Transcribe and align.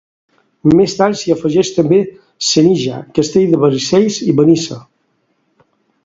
Més 0.77 0.93
tard 0.99 1.17
s'hi 1.17 1.33
afegeix 1.33 1.69
també 1.75 1.99
Senija, 2.47 3.01
Castell 3.19 3.51
de 3.55 3.59
Castells 3.65 4.17
i 4.31 4.35
Benissa. 4.41 4.79